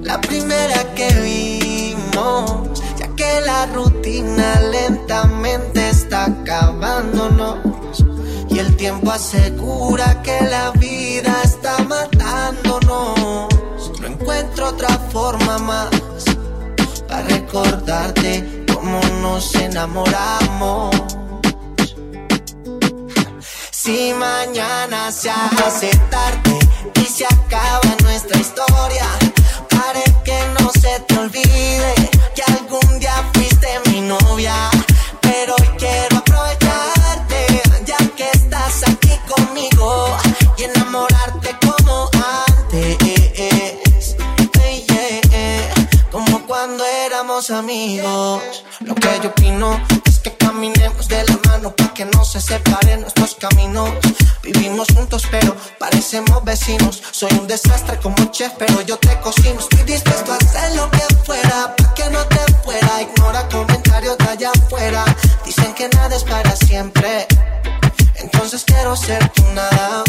la 0.03 0.22
primera 0.22 0.84
que 0.93 1.07
vimos. 1.26 2.80
Ya 2.99 3.07
que 3.15 3.41
la 3.41 3.65
rutina 3.65 4.61
lentamente 4.61 5.89
está 5.89 6.26
acabándonos. 6.26 7.57
Y 8.49 8.59
el 8.59 8.76
tiempo 8.76 9.09
asegura 9.09 10.22
que 10.22 10.41
la 10.41 10.70
vida 10.74 11.41
está 11.43 11.80
matándonos. 11.86 13.49
No 13.99 14.07
encuentro 14.07 14.67
otra 14.67 14.89
forma 15.11 15.57
más 15.57 15.89
para 17.07 17.24
recordarte 17.24 18.59
nos 19.22 19.55
enamoramos. 19.55 20.95
Si 23.72 24.13
mañana 24.13 25.11
se 25.11 25.30
hace 25.30 25.89
tarde 26.09 26.59
y 26.95 27.05
se 27.05 27.26
acaba 27.26 27.95
nuestra 28.03 28.39
historia, 28.39 29.07
para 29.70 30.03
que 30.24 30.39
no 30.59 30.70
se 30.72 30.99
te 31.07 31.17
olvide 31.17 31.98
los 47.39 47.51
amigos. 47.51 48.65
Lo 48.81 48.95
que 48.95 49.07
yo 49.23 49.29
opino 49.29 49.79
es 50.03 50.19
que 50.19 50.35
caminemos 50.35 51.07
de 51.07 51.23
la 51.23 51.39
mano 51.47 51.73
para 51.73 51.93
que 51.93 52.03
no 52.03 52.25
se 52.25 52.41
separen 52.41 52.99
nuestros 52.99 53.35
caminos. 53.35 53.91
Vivimos 54.43 54.87
juntos, 54.93 55.23
pero 55.31 55.55
parecemos 55.79 56.43
vecinos. 56.43 57.01
Soy 57.11 57.31
un 57.39 57.47
desastre 57.47 57.97
como 57.99 58.17
chef, 58.31 58.51
pero 58.57 58.81
yo 58.81 58.97
te 58.97 59.17
cocino. 59.21 59.57
Estoy 59.57 59.83
dispuesto 59.83 60.33
a 60.33 60.35
hacer 60.35 60.75
lo 60.75 60.91
que 60.91 61.15
fuera 61.23 61.73
para 61.77 61.93
que 61.93 62.09
no 62.09 62.25
te 62.25 62.41
fuera. 62.65 63.01
Ignora 63.03 63.47
comentarios 63.47 64.17
de 64.17 64.25
allá 64.25 64.51
afuera. 64.51 65.05
Dicen 65.45 65.73
que 65.75 65.87
nada 65.87 66.13
es 66.17 66.25
para 66.25 66.53
siempre. 66.57 67.25
Entonces 68.15 68.65
quiero 68.65 68.97
ser 68.97 69.29
tu 69.29 69.43
nada 69.53 70.03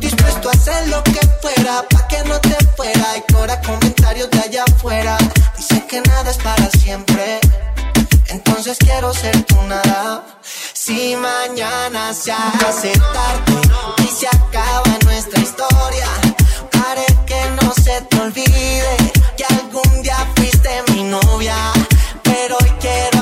dispuesto 0.00 0.48
a 0.48 0.52
hacer 0.52 0.88
lo 0.88 1.02
que 1.04 1.20
fuera 1.40 1.84
pa' 1.88 2.06
que 2.08 2.22
no 2.24 2.40
te 2.40 2.56
fuera. 2.76 3.16
y 3.16 3.18
Ignora 3.18 3.60
comentarios 3.62 4.30
de 4.30 4.40
allá 4.40 4.64
afuera. 4.64 5.16
Dice 5.56 5.84
que 5.86 6.00
nada 6.00 6.30
es 6.30 6.38
para 6.38 6.70
siempre. 6.70 7.40
Entonces 8.28 8.76
quiero 8.78 9.12
ser 9.12 9.42
tu 9.44 9.60
nada. 9.62 10.24
Si 10.74 11.16
mañana 11.16 12.12
se 12.14 12.32
hace 12.32 12.92
tarde 12.92 13.60
y 13.98 14.06
se 14.08 14.26
acaba 14.28 14.84
nuestra 15.04 15.40
historia, 15.40 16.08
haré 16.86 17.06
que 17.26 17.40
no 17.60 17.72
se 17.74 18.00
te 18.02 18.20
olvide 18.20 18.96
que 19.36 19.44
algún 19.44 20.02
día 20.02 20.18
fuiste 20.36 20.70
mi 20.92 21.04
novia. 21.04 21.56
Pero 22.22 22.56
hoy 22.60 22.72
quiero 22.80 23.17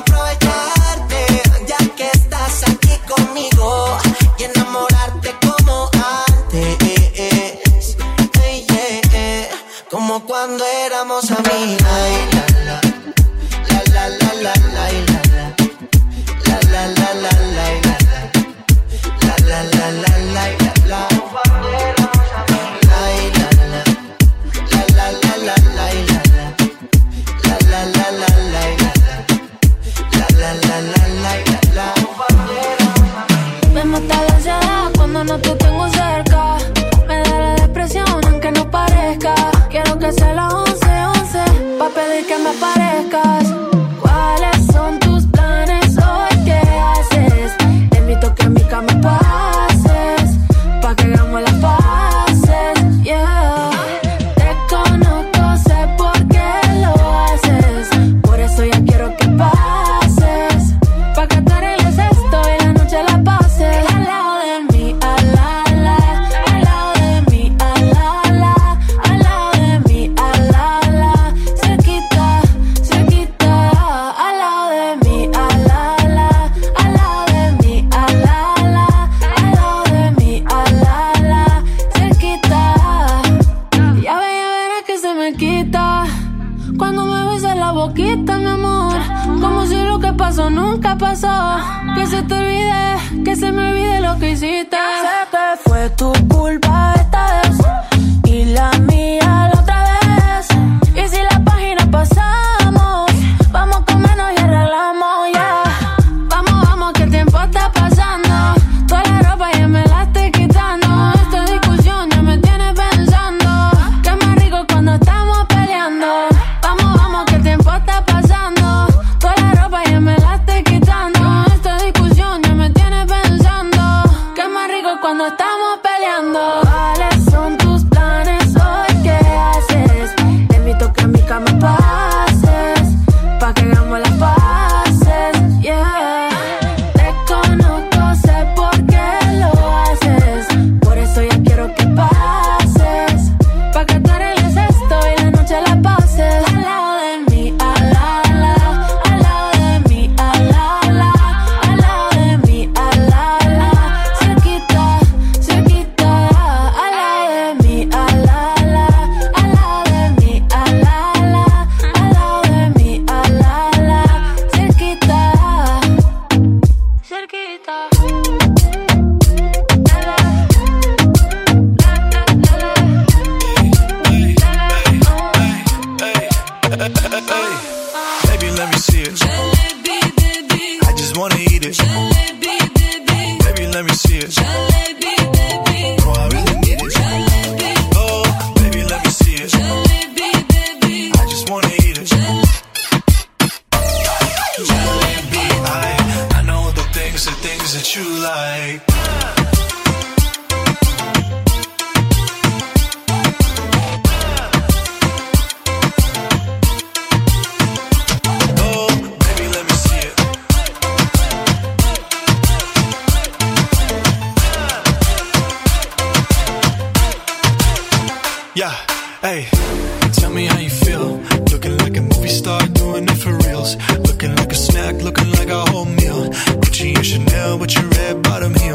Tell 11.27 11.43
me. 11.43 11.86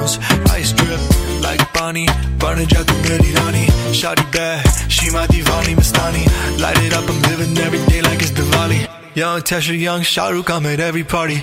nails, 0.01 0.17
ice 0.49 0.73
drip 0.73 0.99
like 1.41 1.61
Bonnie. 1.73 2.07
Burning 2.37 2.67
jack 2.67 2.85
to 2.85 2.93
Billy 3.03 3.33
Rani. 3.33 3.65
Shotty 3.93 4.31
bad, 4.31 4.65
she 4.89 5.11
my 5.11 5.27
divani 5.27 5.75
Mastani. 5.75 6.25
Light 6.59 6.77
it 6.83 6.93
up, 6.93 7.07
I'm 7.09 7.21
living 7.21 7.57
every 7.57 7.79
day 7.85 8.01
like 8.01 8.21
it's 8.21 8.31
Diwali. 8.31 8.87
Young 9.15 9.41
Tesha, 9.41 9.77
young 9.77 10.01
Shahrukh, 10.01 10.49
I'm 10.49 10.65
at 10.65 10.79
every 10.79 11.03
party. 11.03 11.39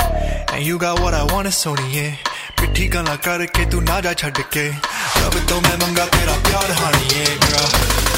And 0.52 0.64
you 0.64 0.78
got 0.78 1.00
what 1.00 1.14
I 1.14 1.24
want, 1.32 1.46
it's 1.46 1.64
Sony, 1.64 1.94
yeah. 1.94 2.16
पिट्ठी 2.58 2.86
गला 2.90 3.14
करके 3.22 3.64
तू 3.70 3.80
ना 3.86 4.00
जा 4.02 4.12
छड़ 4.18 4.42
के 4.50 4.66
रब 4.68 5.34
तो 5.48 5.60
मैं 5.62 5.76
मंगा 5.78 6.04
तेरा 6.14 6.34
प्यार 6.46 6.70
हानिए 6.80 7.26
girl 7.44 7.68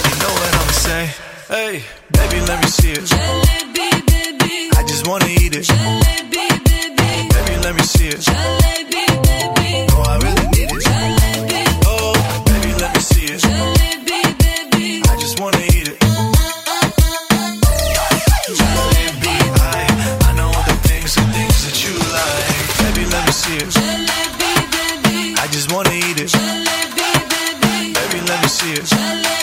you 0.09 0.15
know 0.21 0.33
what 0.41 0.53
I'm 0.61 0.73
saying 0.81 1.11
hey 1.51 1.85
baby 2.17 2.41
let 2.49 2.59
me 2.65 2.71
see 2.77 2.93
it 2.93 3.05
Jalebi, 3.13 3.89
baby 4.09 4.55
I 4.79 4.83
just 4.89 5.07
wanna 5.07 5.29
eat 5.29 5.55
it 5.61 5.69
Jalebi, 5.69 6.49
baby 6.65 7.29
baby 7.35 7.55
let 7.67 7.75
me 7.77 7.85
see 7.93 8.09
it 8.09 8.21
Jalebi, 8.31 9.05
baby 9.29 9.87
oh 9.93 10.09
I 10.09 10.17
really 10.25 10.30
see 28.61 28.73
it. 28.75 29.40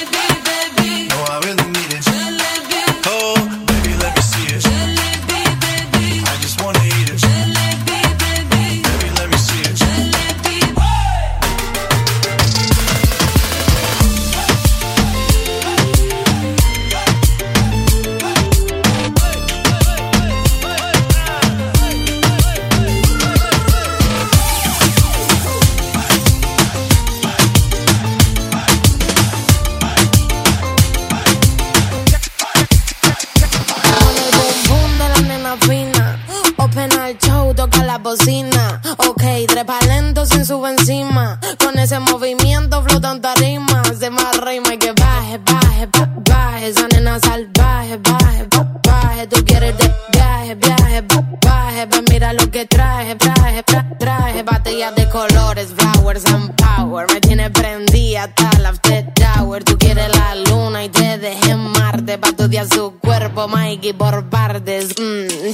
traje, 52.88 53.16
traje, 53.16 53.64
tra 53.64 53.86
traje, 54.00 54.44
batallas 54.44 54.96
de 54.96 55.10
colores, 55.10 55.74
flowers 55.76 56.26
and 56.26 56.54
power. 56.56 57.06
Me 57.14 57.20
tiene 57.20 57.50
prendida 57.50 58.24
hasta 58.24 58.60
la 58.60 58.70
after 58.70 59.14
tower. 59.14 59.64
Tú 59.64 59.78
quieres 59.78 60.10
la 60.16 60.36
luna 60.36 60.84
y 60.86 60.90
te 60.90 61.18
dejé 61.18 61.52
en 61.52 61.72
Marte. 61.72 62.18
Pa' 62.18 62.30
estudiar 62.30 62.68
su 62.68 62.98
cuerpo, 63.00 63.48
Mikey, 63.48 63.94
por 63.94 64.30
partes. 64.30 64.96
Mmm, 65.00 65.54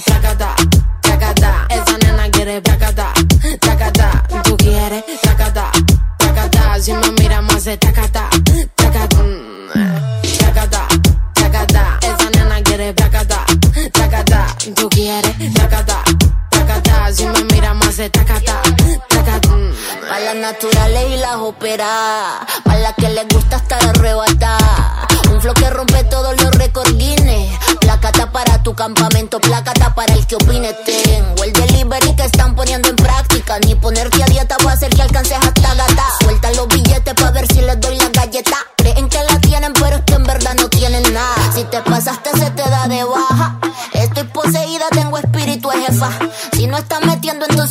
las 20.34 20.53
naturales 20.53 21.03
y 21.11 21.17
las 21.17 21.36
operadas. 21.36 22.45
Pa' 22.63 22.75
las 22.77 22.93
que 22.95 23.09
les 23.09 23.27
gusta 23.27 23.57
estar 23.57 23.84
arrebatada. 23.86 25.07
Un 25.31 25.41
flow 25.41 25.53
que 25.53 25.69
rompe 25.69 26.03
todos 26.05 26.41
los 26.41 26.51
récords 26.51 26.95
Guinness. 26.97 27.57
Placata 27.79 28.31
para 28.31 28.61
tu 28.63 28.73
campamento, 28.73 29.39
placata 29.39 29.93
para 29.93 30.13
el 30.13 30.25
que 30.25 30.36
opine. 30.36 30.73
Tengo 30.86 31.43
el 31.43 31.53
delivery 31.53 32.15
que 32.15 32.25
están 32.25 32.55
poniendo 32.55 32.89
en 32.89 32.95
práctica. 32.95 33.59
Ni 33.59 33.75
ponerte 33.75 34.23
a 34.23 34.25
dieta 34.27 34.57
va 34.65 34.71
a 34.71 34.73
hacer 34.73 34.89
que 34.95 35.01
alcances 35.01 35.38
hasta 35.38 35.75
gata. 35.75 36.03
Suelta 36.21 36.51
los 36.51 36.67
billetes 36.67 37.13
pa' 37.13 37.31
ver 37.31 37.47
si 37.47 37.61
les 37.61 37.79
doy 37.79 37.97
la 37.97 38.09
galleta. 38.09 38.57
Creen 38.77 39.09
que 39.09 39.19
la 39.23 39.39
tienen, 39.39 39.73
pero 39.73 39.97
es 39.97 40.03
que 40.03 40.13
en 40.15 40.23
verdad 40.23 40.55
no 40.55 40.69
tienen 40.69 41.13
nada. 41.13 41.36
Si 41.53 41.63
te 41.65 41.81
pasaste, 41.81 42.31
se 42.38 42.49
te 42.51 42.63
da 42.63 42.88
de 42.88 43.03
baja. 43.03 43.59
Estoy 43.93 44.23
poseída, 44.25 44.86
tengo 44.91 45.17
espíritu 45.17 45.69
de 45.69 45.81
jefa. 45.81 46.09
Si 46.53 46.67
no 46.67 46.77
está 46.77 46.99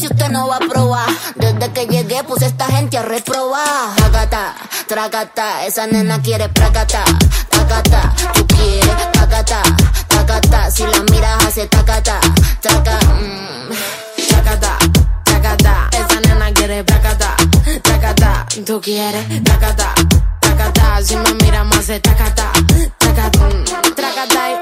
entonces 0.02 0.10
usted 0.10 0.32
no 0.32 0.48
va 0.48 0.56
a 0.56 0.60
probar. 0.60 1.06
Desde 1.36 1.72
que 1.72 1.86
llegué, 1.86 2.24
puse 2.24 2.46
esta 2.46 2.66
gente 2.66 2.98
a 2.98 3.02
reprobar. 3.02 3.94
Tracata, 3.96 4.54
tracata, 4.86 5.64
esa 5.66 5.86
nena 5.86 6.20
quiere 6.20 6.48
pracata. 6.48 7.04
Tacata, 7.48 8.12
tú 8.34 8.46
quieres 8.46 9.12
tacata, 9.12 9.62
tacata. 10.08 10.70
Si 10.70 10.84
la 10.84 11.00
miras, 11.10 11.44
hace 11.46 11.66
tacata, 11.66 12.20
traca. 12.60 12.98
mm. 13.14 14.28
Chacata, 14.28 14.78
chacata, 15.24 15.88
esa 15.92 16.20
nena 16.20 16.52
quiere 16.52 16.84
placata, 16.84 17.36
chacata, 17.82 18.46
tú 18.66 18.80
quieres 18.80 19.44
tacata, 19.44 19.94
tacata, 20.40 21.02
si 21.02 21.16
me 21.16 21.34
mira 21.34 21.64
más 21.64 21.86
de 21.86 22.00
tacata, 22.00 22.50
tacata, 22.98 23.38
mm, 23.38 23.60
mmm, 23.60 23.94
tra, 23.94 24.61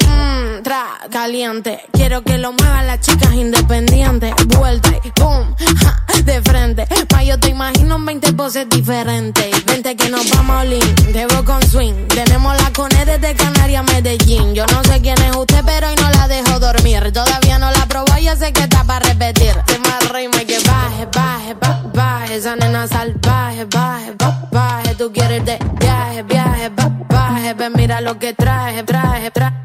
caliente, 1.10 1.80
quiero 1.92 2.22
que 2.22 2.38
lo 2.38 2.52
muevan 2.52 2.86
las 2.86 3.00
chicas 3.00 3.34
independientes, 3.34 4.32
vuelta 4.58 4.90
y 5.04 5.10
boom, 5.20 5.54
ja, 5.82 6.04
de 6.24 6.40
frente, 6.42 6.86
pa' 7.08 7.22
yo 7.24 7.38
te 7.38 7.48
imagino 7.50 7.96
en 7.96 8.06
20 8.06 8.32
poses 8.34 8.68
diferentes, 8.68 9.64
vente 9.66 9.96
que 9.96 10.08
nos 10.08 10.28
vamos 10.30 10.56
a 10.56 10.60
Olin, 10.60 10.94
veo 11.12 11.44
con 11.44 11.60
swing, 11.62 12.06
tenemos 12.08 12.56
la 12.62 12.72
cone 12.72 13.04
desde 13.04 13.34
Canarias 13.34 13.84
Medellín, 13.92 14.54
yo 14.54 14.64
no 14.66 14.82
sé 14.84 15.00
quién 15.02 15.20
es 15.22 15.34
usted, 15.36 15.62
pero 15.66 15.88
hoy 15.88 15.94
no 15.96 16.10
la 16.10 16.28
dejo 16.28 16.58
dormir, 16.60 17.12
todavía 17.12 17.58
no 17.58 17.70
la 17.70 17.86
probó, 17.86 18.16
ya 18.18 18.36
sé 18.36 18.52
que 18.52 18.62
está 18.62 18.84
para 18.84 19.04
repetir, 19.06 19.52
te 19.66 19.78
más 19.78 20.00
y 20.22 20.44
que 20.44 20.58
baje, 20.68 21.06
baje, 21.12 21.54
ba- 21.54 21.82
baje, 21.94 22.36
esa 22.36 22.54
nena 22.56 22.86
salvaje, 22.86 23.64
baje, 23.64 24.12
ba- 24.18 24.48
baje, 24.52 24.94
tú 24.94 25.10
quieres 25.12 25.44
de 25.44 25.58
viaje, 25.80 26.22
viaje, 26.24 26.68
ba- 26.68 26.90
baje, 27.08 27.54
ven 27.54 27.72
mira 27.74 28.00
lo 28.00 28.18
que 28.18 28.34
traje, 28.34 28.82
traje, 28.82 29.32
tra- 29.32 29.59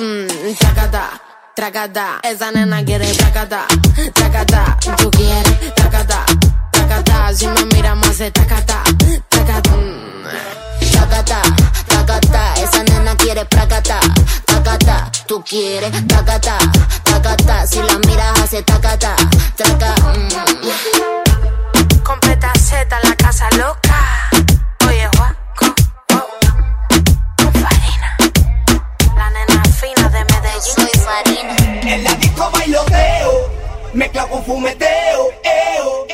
mmm, 0.00 0.54
tracata. 0.58 1.20
Tracata, 1.54 2.18
esa 2.24 2.50
nena 2.50 2.84
quiere 2.84 3.12
tracata, 3.14 3.64
tracata, 4.12 4.76
tú 4.96 5.08
quieres 5.12 5.74
tracata, 5.76 6.24
tracata, 6.72 7.32
si 7.32 7.46
me 7.46 7.64
mira 7.66 7.94
más 7.94 8.18
de 8.18 8.32
tracata, 8.32 8.82
tracata, 9.28 9.70
mm. 9.70 10.04
Tacata, 10.92 11.42
tacata, 11.86 12.54
esa 12.54 12.82
nena 12.82 13.14
quiere 13.16 13.44
pracata, 13.44 14.00
tacata, 14.44 15.12
tú 15.28 15.44
quieres 15.44 15.92
tacata, 16.08 16.58
tacata, 17.04 17.66
si 17.68 17.80
la 17.82 17.98
miras 17.98 18.40
hace 18.40 18.60
tacata, 18.64 19.14
traca, 19.54 19.94
mm. 20.12 22.02
Completa 22.02 22.52
Z, 22.58 22.98
la 23.04 23.14
casa 23.14 23.48
loca. 23.56 23.83
Farina. 31.14 31.54
En 31.82 32.02
la 32.02 32.12
disco 32.14 32.50
bailoteo, 32.50 33.48
mezcla 33.92 34.26
con 34.26 34.44
fumeteo, 34.44 35.30
eo. 35.44 36.06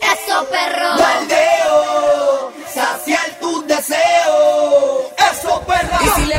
Eso 0.00 0.46
perro. 0.50 0.98
Baldeo, 0.98 2.52
saciar 2.66 3.38
tus 3.40 3.64
deseos. 3.68 5.12
Eso 5.30 5.62
perra. 5.64 5.98
Y 6.02 6.20
si 6.20 6.26
le 6.26 6.38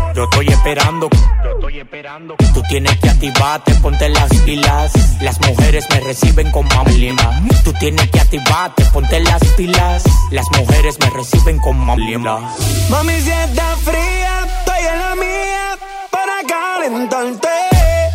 yo 0.15 0.23
estoy 0.25 0.47
esperando. 0.47 1.09
Yo 1.43 1.51
estoy 1.51 1.79
esperando. 1.79 2.35
Tú 2.53 2.61
tienes 2.69 2.97
que 2.99 3.09
activarte, 3.09 3.73
ponte 3.75 4.09
las 4.09 4.29
pilas. 4.45 4.91
Las 5.21 5.39
mujeres 5.41 5.85
me 5.89 5.99
reciben 6.01 6.51
con 6.51 6.67
mamlima. 6.67 7.41
Tú 7.63 7.73
tienes 7.73 8.09
que 8.11 8.19
activarte, 8.19 8.83
ponte 8.85 9.19
las 9.21 9.43
pilas. 9.57 10.03
Las 10.31 10.45
mujeres 10.57 10.97
me 10.99 11.09
reciben 11.09 11.59
con 11.59 11.77
mamlima. 11.77 12.53
Mami, 12.89 13.13
si 13.21 13.29
está 13.31 13.75
fría, 13.77 14.47
estoy 14.59 14.85
en 14.93 14.99
la 14.99 15.15
mía 15.15 15.77
para 16.11 16.33
calentarte. 16.47 17.49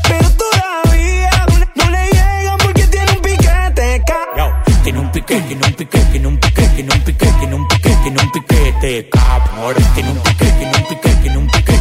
Pero 0.09 0.30
todavía 0.30 1.47
no 1.74 1.90
le 1.90 2.07
llegan 2.11 2.59
porque 2.59 2.86
tiene 2.86 3.11
un 3.12 3.20
piquete. 3.22 4.03
ca- 4.07 4.62
Tiene 4.84 5.01
un 5.01 5.11
pique, 5.12 5.40
tiene 5.40 5.66
un 5.66 5.72
pique, 5.74 5.99
tiene 6.12 6.26
un 6.28 6.38
pique, 6.38 6.62
tiene 6.68 6.94
un 6.94 7.01
pique, 7.03 7.26
tiene 7.38 7.55
un 7.55 7.68
pique, 7.68 7.90
tiene 8.03 8.20
un 8.22 8.30
piquete, 8.32 9.09
cabrón. 9.11 9.74
Tiene 9.94 10.11
un 10.11 10.18
pique, 10.18 10.47
tiene 10.47 10.76
un 10.76 10.84
pique, 10.88 11.11
tiene 11.22 11.38
un 11.38 11.47
pique, 11.49 11.72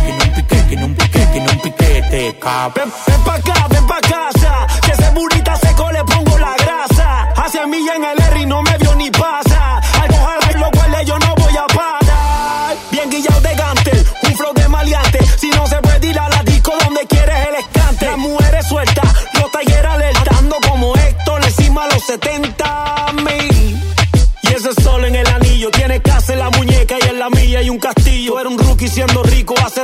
tiene 0.76 0.88
un 0.88 0.96
pique, 0.96 1.26
tiene 1.32 1.50
un 1.50 1.60
piquete, 1.60 2.36
cabrón. 2.38 2.92
Ven 3.08 3.24
pa' 3.24 3.36
acá, 3.36 3.68
ven 3.70 3.88
pa' 3.88 4.02
casa. 4.02 4.68
Que 4.82 4.92
ese 4.92 5.10
burrita 5.12 5.56
seco 5.56 5.90
le 5.90 6.04
pongo 6.04 6.38
la 6.38 6.54
grasa. 6.58 7.30
Hacia 7.38 7.66
mí 7.66 7.78
en 7.78 8.04
el 8.04 8.20
R 8.20 8.42
y 8.42 8.46
no 8.46 8.62
me 8.62 8.78
vio 8.78 8.94
ni 8.96 9.10
pasa. 9.10 9.78
Al 10.02 10.08
coger 10.10 10.60
los 10.60 10.72
cuales 10.72 11.08
yo 11.08 11.18
no 11.18 11.34
voy 11.36 11.56
a 11.56 11.66
parar. 11.68 12.76
Bien 12.92 13.10
guillado 13.10 13.40
de 13.40 13.56
gantel, 13.56 14.06
un 14.24 14.36
flow 14.36 14.54
de 14.54 14.68
maleante. 14.68 15.20
Si 15.38 15.50
no 15.52 15.66
se 15.66 15.78
puede 15.78 16.08
ir 16.08 16.20
a 16.20 16.28
la 16.28 16.44
disco 16.44 16.74
donde 16.84 17.06
quieres 17.08 17.38
el 17.48 17.56
escante. 17.56 18.06
Las 18.08 18.18
mujeres 18.18 18.68
sueltas, 18.68 19.14
los 19.36 19.50
talleres 19.52 19.86
alerta. 19.86 20.38
Ando 20.38 20.58
como 20.70 20.94
Héctor 20.96 21.42
encima 21.46 21.86
a 21.86 21.88
los 21.94 22.04
70 22.04 23.14
mil. 23.24 23.82
Y 24.42 24.48
ese 24.48 24.74
sol 24.82 25.06
en 25.06 25.16
el 25.16 25.28
anillo 25.28 25.72
tiene 25.72 26.02
casa 26.02 26.34
en 26.34 26.40
la 26.40 26.50
muñeca 26.50 26.96
y 27.02 27.08
en 27.08 27.20
la 27.20 27.30
mía 27.30 27.60
hay 27.60 27.70
un 27.70 27.80
castillo. 27.80 28.40
Eres 28.40 28.52
un 28.52 28.60
rookie 28.60 28.90
siendo 28.90 29.24
rico, 29.24 29.56
hace 29.66 29.75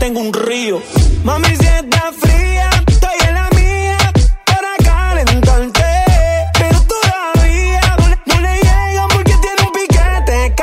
tengo 0.00 0.20
un 0.20 0.32
río. 0.32 0.82
Mami, 1.22 1.48
si 1.48 1.66
está 1.66 2.10
fría, 2.18 2.70
estoy 2.86 3.16
en 3.28 3.34
la 3.34 3.48
mía 3.54 3.98
para 4.46 4.74
calentarte. 4.82 5.84
Pero 6.58 6.80
todavía 6.82 7.96
no 7.98 8.08
le, 8.08 8.18
no 8.24 8.40
le 8.40 8.54
llegan 8.56 9.08
porque 9.12 9.34
tiene 9.44 9.62
un 9.62 9.72
piquete. 9.72 10.54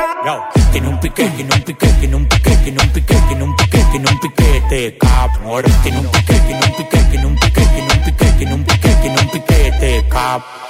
Tiene 0.72 0.88
un 0.88 1.00
pique, 1.00 1.30
tiene 1.30 1.54
un 1.54 1.62
pique, 1.62 1.86
tiene 2.00 2.16
un 2.16 2.26
pique, 2.26 2.56
tiene 2.64 2.82
un 2.82 2.92
pique, 2.92 3.14
tiene 3.28 3.44
un 3.44 3.56
pique, 3.56 3.84
tiene 3.92 4.10
un 4.10 4.20
piquete, 4.20 4.98
cabrón. 4.98 5.64
Tiene 5.82 5.98
un 6.00 6.08
pique, 6.10 6.34
tiene 6.34 6.66
un 6.66 6.72
pique, 6.74 6.98
tiene 7.10 7.26
un 7.26 7.36
pique, 7.36 7.62
tiene 7.62 7.92
un 7.94 8.02
pique, 8.04 8.26
tiene 8.38 8.54
un 8.54 8.64
pique, 8.64 8.94
tiene 9.00 9.20
un 9.20 9.28
piquete, 9.30 10.04
cabrón. 10.10 10.67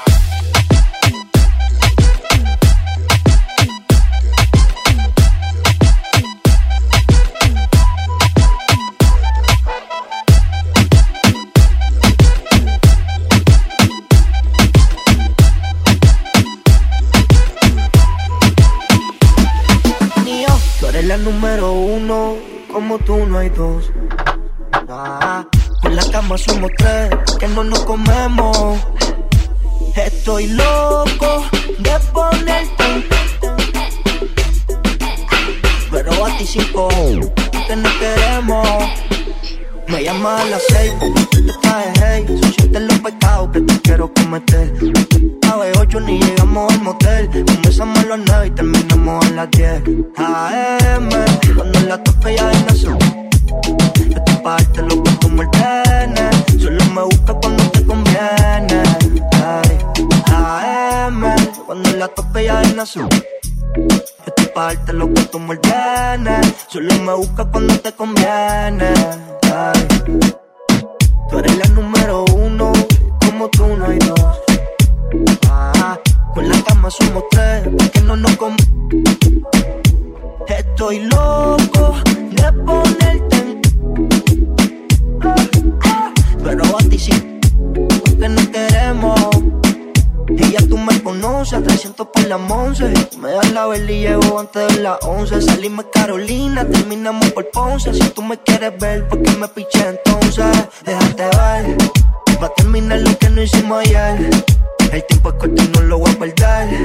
El 104.93 105.05
tiempo 105.05 105.29
es 105.29 105.35
corto 105.35 105.63
y 105.63 105.69
no 105.69 105.81
lo 105.83 105.99
voy 105.99 106.11
a 106.11 106.19
perder. 106.19 106.83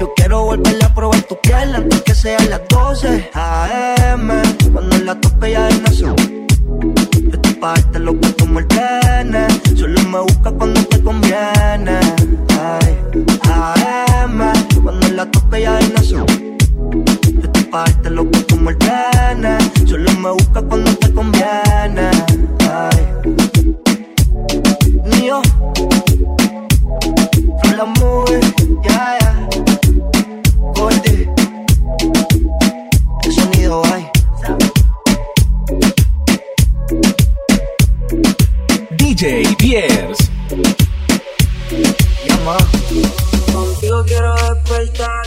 Yo 0.00 0.12
quiero 0.14 0.44
volver 0.44 0.84
a 0.84 0.94
probar 0.94 1.22
tu 1.22 1.36
piel 1.40 1.74
antes 1.74 2.02
que 2.02 2.14
sean 2.14 2.48
las 2.48 2.60
12 2.68 3.30
AM, 3.34 4.28
cuando 4.72 4.98
la 4.98 5.20
tope 5.20 5.52
ya 5.52 5.68
en 5.68 5.86
azul. 5.86 6.14
Yo 7.30 7.40
te 7.40 7.54
parte 7.54 7.98
lo 7.98 8.18
que 8.20 8.28
tú 8.30 8.46
me. 8.46 8.62
Solo 9.76 10.00
me 10.02 10.20
busca 10.20 10.52
cuando 10.52 10.84
te 10.84 11.02
conviene. 11.02 11.98
Ay, 12.60 12.98
AM, 13.50 14.52
cuando 14.82 15.08
la 15.08 15.30
tope 15.30 15.62
ya 15.62 15.80
en 15.80 15.96
azul. 15.96 16.26
Yo 17.42 17.50
te 17.50 17.62
parte 17.64 18.10
lo 18.10 18.30
que 18.30 18.38
tú 18.40 18.56
me. 18.56 18.76
Solo 19.86 20.12
me 20.20 20.30
busca 20.30 20.62
cuando 20.62 20.94
te 20.96 21.12
conviene. 21.12 22.10
Ay, 22.70 23.06
mío. 25.20 25.42
El 33.24 33.32
sonido 33.34 33.82
hay. 33.86 34.08
DJ 38.90 39.56
Piers. 39.58 40.30
Llama. 42.24 42.56
Contigo 43.52 44.04
quiero 44.06 44.34
despertar, 44.34 45.26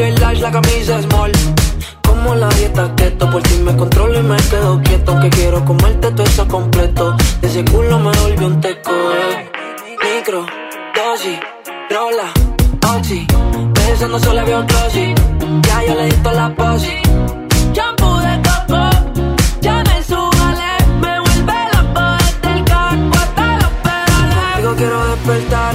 que 0.00 0.10
large, 0.20 0.40
la 0.40 0.50
camisa 0.50 1.02
small. 1.02 1.32
Como 2.02 2.34
la 2.34 2.48
dieta 2.48 2.94
keto, 2.96 3.30
por 3.30 3.42
ti 3.42 3.56
me 3.58 3.76
controlo 3.76 4.18
y 4.18 4.22
me 4.22 4.36
quedo 4.50 4.80
quieto. 4.82 5.20
Que 5.20 5.30
quiero 5.30 5.64
comerte 5.64 6.10
todo 6.10 6.26
eso 6.26 6.48
completo. 6.48 7.16
De 7.40 7.48
ese 7.48 7.64
culo 7.64 7.98
me 7.98 8.12
volvió 8.22 8.46
un 8.46 8.60
teco, 8.60 8.92
eh. 8.92 9.50
Micro, 10.02 10.46
dosis, 10.96 11.38
rola, 11.90 12.28
oxi. 12.94 13.26
Pensando 13.74 14.18
solo 14.18 14.44
veo 14.44 14.64
glossy. 14.66 15.14
Ya 15.66 15.84
yo 15.86 15.94
le 15.94 16.04
di 16.06 16.16
toda 16.24 16.34
la 16.34 16.54
posi. 16.54 16.96
Shampoo 17.74 18.18
de 18.26 18.34
coco, 18.48 18.82
ya 19.60 19.84
me 19.88 20.02
subale. 20.02 20.70
Me 21.02 21.12
vuelve 21.24 21.58
loco 21.74 22.02
desde 22.24 22.58
el 22.58 22.64
carro 22.64 23.10
hasta 23.24 23.46
los 23.62 23.72
pedales. 23.84 24.56
Digo 24.56 24.74
quiero 24.76 24.98
despertar, 25.10 25.74